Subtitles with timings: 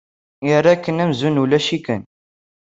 [0.47, 2.01] Yerra-ken amzun ulac-iken.